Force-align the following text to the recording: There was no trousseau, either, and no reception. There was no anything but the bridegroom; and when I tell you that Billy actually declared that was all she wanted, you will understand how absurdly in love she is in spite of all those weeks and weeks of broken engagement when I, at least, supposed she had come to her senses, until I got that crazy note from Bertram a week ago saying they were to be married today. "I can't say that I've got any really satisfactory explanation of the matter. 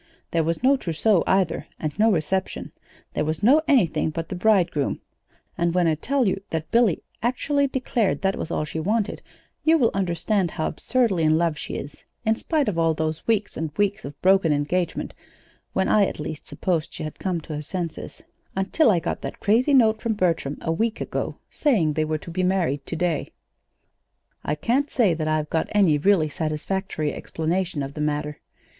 There 0.31 0.43
was 0.43 0.63
no 0.63 0.77
trousseau, 0.77 1.23
either, 1.27 1.67
and 1.79 1.99
no 1.99 2.11
reception. 2.11 2.71
There 3.13 3.23
was 3.23 3.43
no 3.43 3.61
anything 3.67 4.09
but 4.09 4.29
the 4.29 4.35
bridegroom; 4.35 4.99
and 5.59 5.75
when 5.75 5.85
I 5.85 5.93
tell 5.93 6.27
you 6.27 6.41
that 6.49 6.71
Billy 6.71 7.03
actually 7.21 7.67
declared 7.67 8.23
that 8.23 8.35
was 8.35 8.49
all 8.49 8.65
she 8.65 8.79
wanted, 8.79 9.21
you 9.63 9.77
will 9.77 9.91
understand 9.93 10.49
how 10.49 10.65
absurdly 10.65 11.21
in 11.23 11.37
love 11.37 11.55
she 11.55 11.75
is 11.75 12.03
in 12.25 12.35
spite 12.35 12.67
of 12.67 12.79
all 12.79 12.95
those 12.95 13.27
weeks 13.27 13.55
and 13.55 13.77
weeks 13.77 14.03
of 14.03 14.19
broken 14.23 14.51
engagement 14.51 15.13
when 15.73 15.87
I, 15.87 16.07
at 16.07 16.19
least, 16.19 16.47
supposed 16.47 16.91
she 16.95 17.03
had 17.03 17.19
come 17.19 17.39
to 17.41 17.53
her 17.53 17.61
senses, 17.61 18.23
until 18.55 18.89
I 18.89 18.97
got 18.99 19.21
that 19.21 19.39
crazy 19.39 19.75
note 19.75 20.01
from 20.01 20.13
Bertram 20.13 20.57
a 20.61 20.71
week 20.71 20.99
ago 20.99 21.37
saying 21.47 21.93
they 21.93 22.05
were 22.05 22.17
to 22.17 22.31
be 22.31 22.41
married 22.41 22.87
today. 22.87 23.33
"I 24.43 24.55
can't 24.55 24.89
say 24.89 25.13
that 25.13 25.27
I've 25.27 25.51
got 25.51 25.67
any 25.73 25.99
really 25.99 26.27
satisfactory 26.27 27.13
explanation 27.13 27.83
of 27.83 27.93
the 27.93 28.01
matter. 28.01 28.39